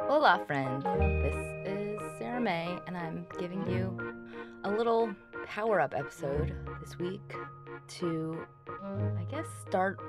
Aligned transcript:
Hola, 0.00 0.42
friend. 0.46 0.82
This 1.22 1.34
is 1.66 2.00
Sarah 2.18 2.40
May, 2.40 2.78
and 2.86 2.96
I'm 2.96 3.26
giving 3.38 3.64
you 3.68 3.96
a 4.64 4.70
little 4.70 5.14
power 5.46 5.80
up 5.80 5.94
episode 5.94 6.54
this 6.80 6.98
week 6.98 7.34
to, 7.86 8.38
I 8.68 9.24
guess, 9.30 9.46
start 9.68 10.00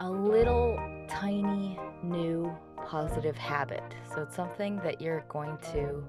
a 0.00 0.10
little 0.10 0.78
tiny 1.10 1.78
new 2.02 2.56
positive 2.86 3.36
habit. 3.36 3.82
So 4.14 4.22
it's 4.22 4.36
something 4.36 4.76
that 4.78 5.00
you're 5.00 5.24
going 5.28 5.58
to 5.72 6.02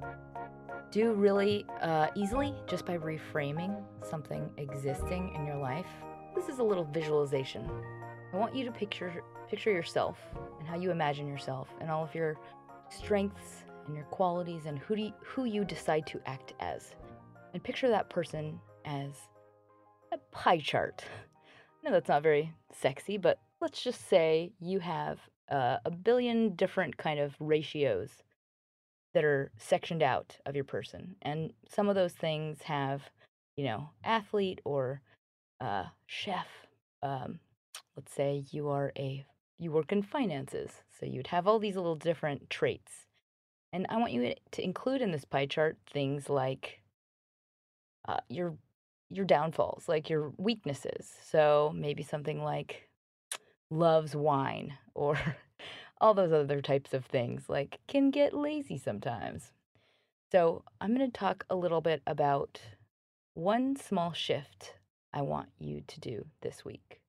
do 0.91 1.13
really 1.13 1.65
uh, 1.81 2.07
easily 2.15 2.53
just 2.67 2.85
by 2.85 2.97
reframing 2.97 3.83
something 4.07 4.49
existing 4.57 5.33
in 5.35 5.45
your 5.45 5.57
life. 5.57 5.87
This 6.35 6.49
is 6.49 6.59
a 6.59 6.63
little 6.63 6.85
visualization. 6.85 7.69
I 8.33 8.37
want 8.37 8.55
you 8.55 8.65
to 8.65 8.71
picture 8.71 9.23
picture 9.47 9.71
yourself 9.71 10.17
and 10.59 10.67
how 10.67 10.75
you 10.75 10.89
imagine 10.89 11.27
yourself 11.27 11.67
and 11.79 11.91
all 11.91 12.03
of 12.03 12.15
your 12.15 12.35
strengths 12.89 13.63
and 13.85 13.95
your 13.95 14.05
qualities 14.05 14.65
and 14.65 14.79
who 14.79 14.95
you, 14.95 15.13
who 15.21 15.45
you 15.45 15.63
decide 15.63 16.07
to 16.07 16.19
act 16.25 16.53
as. 16.59 16.95
And 17.53 17.63
picture 17.63 17.89
that 17.89 18.09
person 18.09 18.59
as 18.85 19.11
a 20.11 20.17
pie 20.31 20.57
chart. 20.57 21.03
No, 21.83 21.91
that's 21.91 22.09
not 22.09 22.23
very 22.23 22.51
sexy, 22.71 23.17
but 23.17 23.37
let's 23.61 23.83
just 23.83 24.09
say 24.09 24.51
you 24.59 24.79
have 24.79 25.19
uh, 25.51 25.77
a 25.85 25.91
billion 25.91 26.55
different 26.55 26.97
kind 26.97 27.19
of 27.19 27.35
ratios 27.39 28.09
that 29.13 29.23
are 29.23 29.51
sectioned 29.57 30.01
out 30.01 30.35
of 30.47 30.55
your 30.55 30.63
person. 30.63 31.15
And 31.21 31.53
some 31.69 31.89
of 31.89 31.95
those 31.95 32.13
things 32.13 32.63
have, 32.63 33.03
you 33.57 33.65
know, 33.65 33.89
athlete 34.03 34.61
or 34.65 35.01
uh, 35.61 35.85
chef. 36.07 36.47
Um, 37.03 37.39
let's 37.95 38.13
say 38.13 38.45
you 38.51 38.69
are 38.69 38.91
a 38.97 39.25
you 39.59 39.71
work 39.71 39.91
in 39.91 40.01
finances, 40.01 40.81
so 40.99 41.05
you'd 41.05 41.27
have 41.27 41.47
all 41.47 41.59
these 41.59 41.75
little 41.75 41.95
different 41.95 42.49
traits. 42.49 43.05
And 43.71 43.85
I 43.89 43.97
want 43.97 44.11
you 44.11 44.33
to 44.51 44.63
include 44.63 45.01
in 45.01 45.11
this 45.11 45.25
pie 45.25 45.45
chart 45.45 45.77
things 45.91 46.29
like 46.29 46.81
uh, 48.07 48.19
your 48.29 48.55
your 49.09 49.25
downfalls, 49.25 49.87
like 49.87 50.09
your 50.09 50.33
weaknesses. 50.37 51.13
So 51.23 51.71
maybe 51.75 52.03
something 52.03 52.43
like 52.43 52.89
loves 53.69 54.15
wine 54.15 54.73
or 54.95 55.17
all 56.01 56.13
those 56.13 56.31
other 56.31 56.61
types 56.61 56.93
of 56.93 57.05
things, 57.05 57.43
like 57.47 57.79
can 57.87 58.11
get 58.11 58.33
lazy 58.33 58.77
sometimes. 58.77 59.51
So 60.31 60.63
I'm 60.81 60.95
going 60.95 61.09
to 61.09 61.17
talk 61.17 61.45
a 61.49 61.55
little 61.55 61.81
bit 61.81 62.01
about 62.07 62.59
one 63.35 63.75
small 63.75 64.13
shift 64.13 64.73
I 65.13 65.21
want 65.21 65.49
you 65.59 65.83
to 65.87 65.99
do 65.99 66.25
this 66.41 66.65
week 66.65 67.02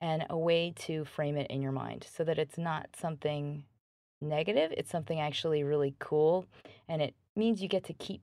and 0.00 0.24
a 0.30 0.38
way 0.38 0.72
to 0.76 1.04
frame 1.04 1.36
it 1.36 1.50
in 1.50 1.62
your 1.62 1.72
mind 1.72 2.06
so 2.10 2.24
that 2.24 2.38
it's 2.38 2.58
not 2.58 2.88
something 2.98 3.64
negative, 4.20 4.72
it's 4.76 4.90
something 4.90 5.20
actually 5.20 5.62
really 5.62 5.94
cool. 5.98 6.46
And 6.88 7.02
it 7.02 7.14
means 7.36 7.62
you 7.62 7.68
get 7.68 7.84
to 7.84 7.92
keep 7.92 8.22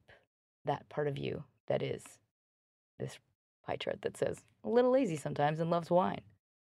that 0.65 0.87
part 0.89 1.07
of 1.07 1.17
you 1.17 1.43
that 1.67 1.81
is 1.81 2.03
this 2.99 3.17
pie 3.65 3.75
chart 3.75 4.01
that 4.01 4.17
says 4.17 4.43
a 4.63 4.69
little 4.69 4.91
lazy 4.91 5.17
sometimes 5.17 5.59
and 5.59 5.69
loves 5.69 5.89
wine. 5.89 6.21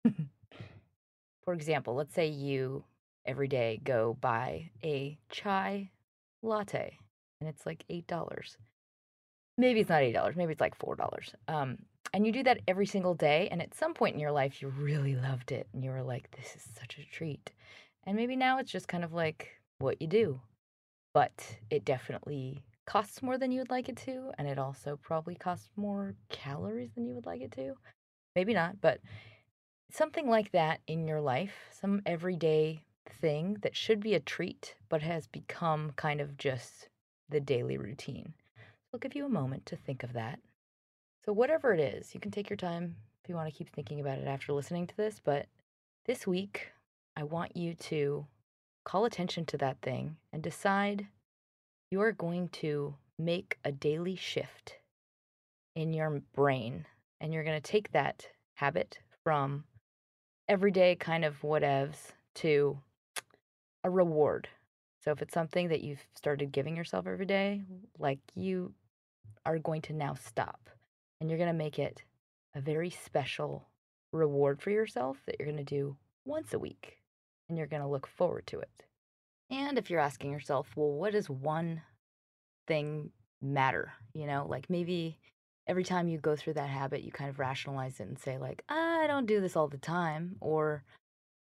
For 1.45 1.55
example, 1.55 1.95
let's 1.95 2.15
say 2.15 2.29
you 2.29 2.85
every 3.25 3.49
day 3.49 3.81
go 3.85 4.17
buy 4.21 4.71
a 4.85 5.19
chai 5.31 5.91
latte 6.43 6.99
and 7.41 7.49
it's 7.49 7.67
like 7.67 7.85
$8. 7.91 8.57
Maybe 9.59 9.81
it's 9.81 9.91
not 9.91 10.03
$8, 10.03 10.37
maybe 10.37 10.53
it's 10.53 10.61
like 10.61 10.79
$4. 10.79 11.35
Um, 11.49 11.79
and 12.13 12.27
you 12.27 12.33
do 12.33 12.43
that 12.43 12.61
every 12.69 12.87
single 12.87 13.15
day. 13.15 13.49
And 13.51 13.63
at 13.63 13.75
some 13.75 13.95
point 13.95 14.15
in 14.15 14.21
your 14.21 14.33
life, 14.33 14.61
you 14.61 14.69
really 14.69 15.17
loved 15.17 15.53
it. 15.53 15.67
And 15.73 15.83
you 15.83 15.91
were 15.91 16.03
like, 16.03 16.31
this 16.31 16.55
is 16.55 16.69
such 16.79 16.99
a 16.99 17.05
treat. 17.05 17.53
And 18.05 18.17
maybe 18.17 18.37
now 18.37 18.59
it's 18.59 18.71
just 18.71 18.89
kind 18.89 19.05
of 19.05 19.13
like 19.13 19.49
what 19.79 20.01
you 20.01 20.09
do. 20.09 20.41
But 21.15 21.59
it 21.71 21.85
definitely 21.85 22.65
costs 22.87 23.23
more 23.23 23.39
than 23.39 23.53
you 23.53 23.61
would 23.61 23.71
like 23.71 23.89
it 23.89 23.97
to. 23.99 24.33
And 24.39 24.49
it 24.49 24.59
also 24.59 24.99
probably 25.03 25.35
costs 25.35 25.71
more 25.77 26.15
calories 26.29 26.91
than 26.95 27.07
you 27.07 27.15
would 27.15 27.27
like 27.27 27.41
it 27.43 27.53
to. 27.53 27.75
Maybe 28.35 28.55
not, 28.55 28.81
but 28.81 29.01
something 29.91 30.29
like 30.29 30.53
that 30.53 30.81
in 30.87 31.07
your 31.07 31.21
life, 31.21 31.55
some 31.71 32.01
everyday 32.07 32.83
thing 33.21 33.59
that 33.63 33.77
should 33.77 34.01
be 34.01 34.15
a 34.15 34.21
treat, 34.21 34.75
but 34.89 35.03
has 35.03 35.27
become 35.27 35.93
kind 35.97 36.21
of 36.21 36.39
just 36.39 36.89
the 37.29 37.41
daily 37.41 37.77
routine. 37.77 38.33
So 38.57 38.95
I'll 38.95 39.01
give 39.01 39.15
you 39.15 39.27
a 39.27 39.31
moment 39.31 39.67
to 39.67 39.77
think 39.77 40.03
of 40.03 40.15
that. 40.15 40.39
So, 41.25 41.33
whatever 41.33 41.73
it 41.73 41.79
is, 41.79 42.15
you 42.15 42.21
can 42.21 42.33
take 42.33 42.51
your 42.51 42.57
time 42.57 42.97
if 43.23 43.29
you 43.29 43.37
want 43.37 43.49
to 43.49 43.57
keep 43.57 43.71
thinking 43.71 44.01
about 44.01 44.19
it 44.19 44.27
after 44.27 44.53
listening 44.53 44.89
to 44.89 44.97
this. 44.97 45.21
But 45.23 45.47
this 46.05 46.27
week, 46.27 46.73
I 47.17 47.23
want 47.23 47.57
you 47.57 47.75
to 47.75 48.27
call 48.85 49.05
attention 49.05 49.47
to 49.47 49.59
that 49.59 49.81
thing 49.83 50.17
and 50.33 50.43
decide 50.43 51.07
you 51.93 52.01
are 52.01 52.11
going 52.11 52.49
to 52.49 52.97
make 53.19 53.59
a 53.65 53.71
daily 53.71 54.17
shift 54.17 54.79
in 55.77 55.93
your 55.93 56.23
brain. 56.35 56.87
And 57.21 57.33
you're 57.33 57.45
going 57.45 57.61
to 57.61 57.71
take 57.71 57.93
that 57.93 58.27
habit 58.55 58.99
from 59.23 59.63
everyday 60.49 60.97
kind 60.97 61.25
of 61.25 61.41
whatevs 61.43 62.13
to 62.37 62.79
a 63.85 63.91
reward. 63.91 64.49
So 65.05 65.13
if 65.13 65.23
it's 65.23 65.35
something 65.35 65.69
that 65.69 65.83
you've 65.83 66.05
started 66.17 66.51
giving 66.51 66.77
yourself 66.77 67.07
every 67.07 67.27
day, 67.27 67.63
like 67.99 68.19
you 68.35 68.75
are 69.47 69.59
going 69.59 69.83
to 69.83 69.93
now 69.93 70.15
stop 70.15 70.69
and 71.23 71.31
you're 71.31 71.39
going 71.39 71.47
to 71.47 71.55
make 71.55 71.79
it 71.79 72.03
a 72.57 72.61
very 72.61 72.91
special 72.91 73.69
reward 74.13 74.61
for 74.61 74.71
yourself 74.71 75.19
that 75.25 75.37
you're 75.39 75.47
going 75.47 75.57
to 75.57 75.63
do 75.65 75.97
once 76.25 76.53
a 76.53 76.59
week 76.59 76.99
and 77.49 77.57
you're 77.57 77.69
going 77.69 77.81
to 77.81 77.87
look 77.87 78.09
forward 78.09 78.45
to 78.49 78.59
it. 78.59 78.85
And 79.49 79.79
if 79.79 79.89
you're 79.89 80.01
asking 80.01 80.33
yourself, 80.33 80.67
well, 80.75 80.91
what 80.91 81.13
does 81.13 81.31
one 81.31 81.81
thing 82.67 83.11
matter? 83.41 83.93
You 84.15 84.27
know, 84.27 84.47
like 84.49 84.69
maybe 84.69 85.17
every 85.69 85.85
time 85.85 86.09
you 86.09 86.19
go 86.19 86.35
through 86.35 86.55
that 86.55 86.69
habit, 86.69 87.05
you 87.05 87.13
kind 87.13 87.31
of 87.31 87.39
rationalize 87.39 88.01
it 88.01 88.09
and 88.09 88.19
say, 88.19 88.37
like, 88.37 88.65
I 88.69 89.05
don't 89.07 89.27
do 89.27 89.41
this 89.41 89.55
all 89.55 89.69
the 89.69 89.79
time, 89.79 90.35
or 90.41 90.83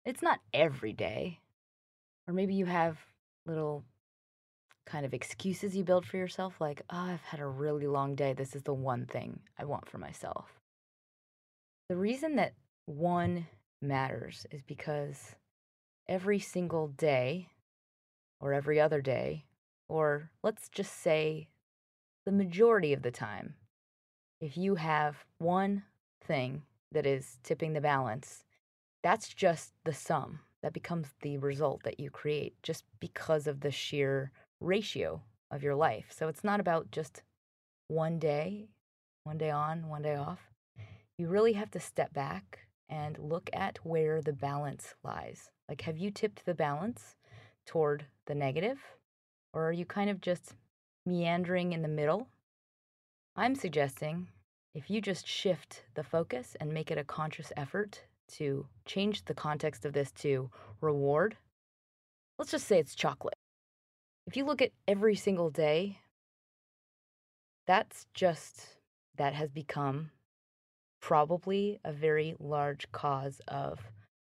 it's 0.03 0.22
not 0.22 0.41
every 0.53 0.91
day. 0.91 1.39
Or 2.28 2.34
maybe 2.34 2.53
you 2.53 2.66
have 2.66 2.97
little 3.45 3.85
kind 4.89 5.05
of 5.05 5.13
excuses 5.13 5.75
you 5.75 5.83
build 5.83 6.05
for 6.05 6.17
yourself, 6.17 6.59
like, 6.59 6.81
oh, 6.89 6.97
I've 6.97 7.22
had 7.22 7.39
a 7.39 7.45
really 7.45 7.88
long 7.88 8.16
day. 8.16 8.33
This 8.33 8.55
is 8.55 8.63
the 8.63 8.73
one 8.73 9.05
thing 9.05 9.39
I 9.57 9.66
want 9.66 9.88
for 9.88 10.00
myself. 10.00 10.47
The 11.89 11.95
reason 11.95 12.35
that 12.38 12.53
one 12.85 13.47
matters 13.81 14.45
is 14.51 14.61
because 14.63 15.35
every 16.07 16.39
single 16.39 16.88
day, 16.88 17.50
or 18.41 18.53
every 18.53 18.79
other 18.79 19.01
day, 19.01 19.45
or 19.88 20.31
let's 20.44 20.69
just 20.69 21.01
say 21.01 21.50
the 22.25 22.31
majority 22.31 22.94
of 22.94 23.01
the 23.01 23.11
time, 23.11 23.56
if 24.41 24.57
you 24.57 24.75
have 24.75 25.25
one 25.38 25.83
thing 26.25 26.63
that 26.91 27.06
is 27.06 27.38
tipping 27.44 27.73
the 27.73 27.81
balance, 27.81 28.44
that's 29.03 29.29
just 29.29 29.73
the 29.85 29.94
sum. 29.94 30.39
That 30.61 30.73
becomes 30.73 31.07
the 31.21 31.38
result 31.38 31.83
that 31.83 32.00
you 32.00 32.09
create 32.09 32.53
just 32.63 32.83
because 33.00 33.47
of 33.47 33.61
the 33.61 33.71
sheer 33.71 34.31
ratio 34.59 35.22
of 35.52 35.64
your 35.64 35.75
life. 35.75 36.06
So 36.09 36.28
it's 36.28 36.44
not 36.44 36.59
about 36.59 36.92
just 36.92 37.24
one 37.88 38.20
day, 38.20 38.68
one 39.24 39.38
day 39.38 39.50
on, 39.50 39.88
one 39.88 40.02
day 40.02 40.16
off. 40.16 40.40
You 41.18 41.28
really 41.28 41.53
have 41.53 41.72
to 41.72 41.80
step 41.80 42.14
back 42.14 42.59
and 42.88 43.18
look 43.19 43.50
at 43.53 43.80
where 43.84 44.22
the 44.22 44.34
balance 44.34 44.96
lies. 45.03 45.50
Like, 45.68 45.81
have 45.81 45.98
you 45.98 46.12
tipped 46.12 46.46
the 46.46 46.53
balance 46.53 47.16
toward 47.66 48.06
the 48.25 48.36
negative? 48.36 48.80
Or 49.53 49.68
are 49.68 49.72
you 49.72 49.86
kind 49.86 50.09
of 50.09 50.22
just 50.22 50.56
meandering 51.06 51.74
in 51.74 51.81
the 51.81 51.88
middle? 51.88 52.28
I'm 53.36 53.56
suggesting 53.56 54.28
if 54.74 54.90
you 54.90 55.02
just 55.02 55.28
shift 55.28 55.84
the 55.96 56.03
focus 56.03 56.56
and 56.59 56.74
make 56.74 56.92
it 56.92 56.98
a 56.98 57.03
conscious 57.03 57.52
effort 57.58 58.02
to 58.34 58.66
change 58.86 59.25
the 59.25 59.33
context 59.33 59.86
of 59.86 59.94
this 59.94 60.12
to 60.12 60.50
reward, 60.81 61.38
let's 62.38 62.51
just 62.51 62.68
say 62.68 62.80
it's 62.80 62.95
chocolate. 62.95 63.33
If 64.30 64.38
you 64.38 64.46
look 64.46 64.62
at 64.62 64.74
every 64.88 65.16
single 65.16 65.50
day, 65.50 65.98
that's 67.66 68.06
just, 68.14 68.76
that 69.18 69.34
has 69.34 69.50
become 69.50 70.12
probably 71.02 71.80
a 71.84 71.92
very 71.92 72.36
large 72.38 72.92
cause 72.92 73.42
of 73.48 73.80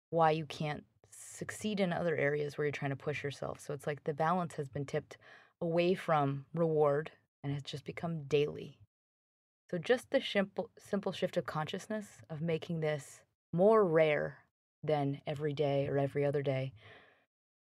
why 0.10 0.32
you 0.32 0.46
can't 0.48 0.84
succeed 1.12 1.80
in 1.80 1.94
other 1.94 2.18
areas 2.18 2.58
where 2.58 2.66
you're 2.66 2.74
trying 2.74 2.92
to 2.92 2.98
push 2.98 3.24
yourself. 3.24 3.62
So 3.62 3.74
it's 3.74 3.88
like 3.88 4.04
the 4.04 4.14
balance 4.14 4.56
has 4.56 4.68
been 4.68 4.84
tipped 4.84 5.16
away 5.62 5.94
from 5.94 6.44
reward 6.54 7.10
and 7.42 7.54
has 7.54 7.64
just 7.64 7.86
become 7.86 8.24
daily. 8.24 8.78
So 9.72 9.78
just 9.78 10.10
the 10.10 10.20
simple 10.20 10.72
simple 10.78 11.14
shift 11.14 11.38
of 11.38 11.46
consciousness 11.46 12.06
of 12.30 12.42
making 12.42 12.82
this 12.82 13.22
more 13.54 13.86
rare 13.86 14.40
than 14.84 15.22
every 15.26 15.54
day 15.54 15.88
or 15.88 15.98
every 15.98 16.26
other 16.26 16.42
day 16.42 16.74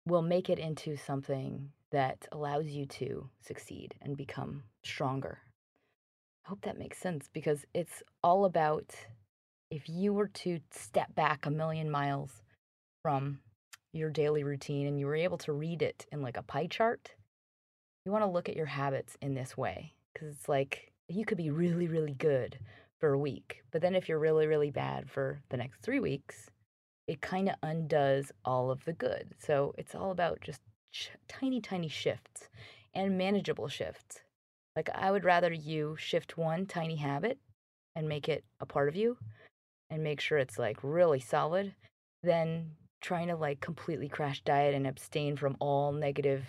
will 0.07 0.23
make 0.23 0.49
it 0.49 0.57
into 0.57 0.97
something 0.97 1.69
that 1.93 2.27
allows 2.31 2.65
you 2.65 2.85
to 2.87 3.29
succeed 3.39 3.93
and 4.01 4.17
become 4.17 4.63
stronger. 4.83 5.39
I 6.45 6.49
hope 6.49 6.61
that 6.63 6.77
makes 6.77 6.97
sense 6.97 7.29
because 7.31 7.65
it's 7.73 8.03
all 8.21 8.43
about 8.43 8.93
if 9.71 9.87
you 9.87 10.13
were 10.13 10.27
to 10.27 10.59
step 10.71 11.15
back 11.15 11.45
a 11.45 11.51
million 11.51 11.89
miles 11.89 12.43
from 13.01 13.39
your 13.93 14.09
daily 14.09 14.43
routine 14.43 14.87
and 14.87 14.99
you 14.99 15.05
were 15.05 15.15
able 15.15 15.37
to 15.37 15.53
read 15.53 15.81
it 15.81 16.05
in 16.11 16.21
like 16.21 16.35
a 16.35 16.43
pie 16.43 16.67
chart, 16.67 17.11
you 18.05 18.11
want 18.11 18.23
to 18.23 18.29
look 18.29 18.49
at 18.49 18.57
your 18.57 18.65
habits 18.65 19.15
in 19.21 19.35
this 19.35 19.55
way 19.55 19.93
because 20.13 20.29
it's 20.29 20.49
like 20.49 20.91
you 21.07 21.25
could 21.25 21.37
be 21.37 21.51
really, 21.51 21.87
really 21.87 22.13
good 22.13 22.57
for 22.99 23.13
a 23.13 23.19
week, 23.19 23.63
but 23.71 23.81
then 23.81 23.95
if 23.95 24.09
you're 24.09 24.19
really, 24.19 24.47
really 24.47 24.71
bad 24.71 25.09
for 25.09 25.41
the 25.49 25.57
next 25.57 25.81
three 25.81 25.99
weeks, 25.99 26.49
it 27.07 27.21
kind 27.21 27.49
of 27.49 27.55
undoes 27.61 28.31
all 28.45 28.71
of 28.71 28.83
the 28.85 28.93
good. 28.93 29.33
So 29.37 29.75
it's 29.77 29.93
all 29.93 30.11
about 30.11 30.39
just 30.41 30.61
ch- 30.93 31.11
tiny, 31.27 31.59
tiny 31.59 31.89
shifts 31.89 32.47
and 32.93 33.17
manageable 33.17 33.67
shifts. 33.67 34.21
Like 34.75 34.89
I 34.95 35.11
would 35.11 35.25
rather 35.25 35.51
you 35.51 35.97
shift 35.99 36.37
one 36.37 36.65
tiny 36.65 36.95
habit 36.95 37.37
and 37.95 38.07
make 38.07 38.29
it 38.29 38.45
a 38.59 38.65
part 38.65 38.87
of 38.87 38.95
you 38.95 39.17
and 39.89 40.03
make 40.03 40.21
sure 40.21 40.37
it's 40.37 40.57
like 40.57 40.77
really 40.81 41.19
solid 41.19 41.75
than 42.23 42.71
trying 43.01 43.27
to 43.27 43.35
like 43.35 43.59
completely 43.59 44.07
crash 44.07 44.41
diet 44.43 44.73
and 44.73 44.87
abstain 44.87 45.35
from 45.35 45.57
all 45.59 45.91
negative 45.91 46.45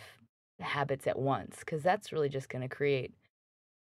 habits 0.60 1.06
at 1.06 1.18
once 1.18 1.58
because 1.58 1.82
that's 1.82 2.12
really 2.12 2.28
just 2.28 2.48
going 2.48 2.62
to 2.62 2.74
create 2.74 3.12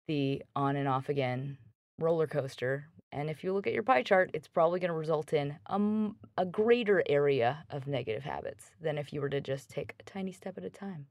the 0.06 0.42
on 0.54 0.76
and 0.76 0.86
off 0.86 1.08
again 1.08 1.58
roller 1.98 2.28
coaster 2.28 2.86
and 3.12 3.28
if 3.28 3.42
you 3.42 3.52
look 3.52 3.66
at 3.66 3.72
your 3.72 3.82
pie 3.82 4.02
chart, 4.02 4.30
it's 4.34 4.46
probably 4.46 4.78
going 4.78 4.90
to 4.90 4.96
result 4.96 5.32
in 5.32 5.56
a, 5.66 6.10
a 6.38 6.46
greater 6.46 7.02
area 7.08 7.64
of 7.70 7.86
negative 7.86 8.22
habits 8.22 8.70
than 8.80 8.98
if 8.98 9.12
you 9.12 9.20
were 9.20 9.28
to 9.28 9.40
just 9.40 9.68
take 9.68 9.94
a 9.98 10.02
tiny 10.04 10.32
step 10.32 10.56
at 10.56 10.64
a 10.64 10.70
time. 10.70 11.06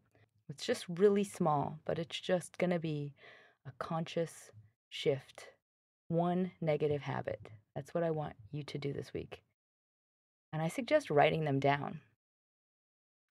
It's 0.48 0.66
just 0.66 0.86
really 0.88 1.26
small, 1.26 1.80
but 1.86 2.00
it's 2.00 2.20
just 2.20 2.58
going 2.58 2.70
to 2.70 2.80
be 2.80 3.14
a 3.68 3.72
conscious 3.80 4.50
shift. 4.90 5.50
One 6.08 6.52
negative 6.62 7.02
habit. 7.02 7.52
That's 7.76 7.94
what 7.94 8.04
I 8.04 8.12
want 8.12 8.34
you 8.52 8.64
to 8.64 8.78
do 8.78 8.94
this 8.94 9.14
week. 9.14 9.42
And 10.54 10.62
I 10.62 10.70
suggest 10.70 11.12
writing 11.12 11.44
them 11.44 11.60
down. 11.60 12.00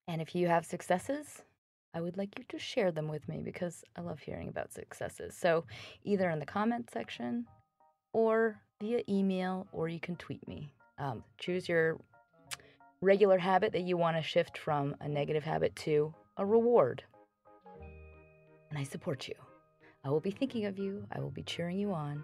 And 0.07 0.21
if 0.21 0.33
you 0.33 0.47
have 0.47 0.65
successes, 0.65 1.43
I 1.93 2.01
would 2.01 2.17
like 2.17 2.37
you 2.37 2.45
to 2.49 2.59
share 2.59 2.91
them 2.91 3.07
with 3.07 3.27
me 3.27 3.41
because 3.43 3.83
I 3.97 4.01
love 4.01 4.19
hearing 4.19 4.47
about 4.47 4.71
successes. 4.71 5.35
So, 5.35 5.65
either 6.03 6.29
in 6.29 6.39
the 6.39 6.45
comment 6.45 6.89
section 6.91 7.45
or 8.13 8.59
via 8.81 9.01
email, 9.09 9.67
or 9.71 9.87
you 9.87 9.99
can 9.99 10.15
tweet 10.15 10.47
me. 10.47 10.73
Um, 10.97 11.23
choose 11.37 11.69
your 11.69 11.99
regular 13.01 13.37
habit 13.37 13.71
that 13.73 13.81
you 13.81 13.97
want 13.97 14.17
to 14.17 14.23
shift 14.23 14.57
from 14.57 14.95
a 15.01 15.07
negative 15.07 15.43
habit 15.43 15.75
to 15.77 16.13
a 16.37 16.45
reward. 16.45 17.03
And 18.69 18.77
I 18.77 18.83
support 18.83 19.27
you. 19.27 19.35
I 20.03 20.09
will 20.09 20.19
be 20.19 20.31
thinking 20.31 20.65
of 20.65 20.77
you. 20.77 21.05
I 21.11 21.19
will 21.19 21.31
be 21.31 21.43
cheering 21.43 21.77
you 21.77 21.93
on. 21.93 22.23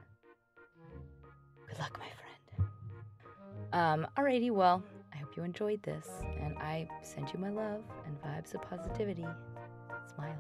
Good 1.67 1.79
luck, 1.79 1.99
my 1.99 2.05
friend. 2.07 2.69
Um, 3.73 4.07
alrighty, 4.17 4.51
well, 4.51 4.83
I 5.13 5.17
hope 5.17 5.35
you 5.35 5.43
enjoyed 5.43 5.81
this, 5.83 6.07
and 6.41 6.57
I 6.57 6.87
send 7.01 7.29
you 7.33 7.39
my 7.39 7.49
love 7.49 7.81
and 8.05 8.21
vibes 8.21 8.53
of 8.53 8.61
positivity. 8.61 9.25
Smile. 10.13 10.37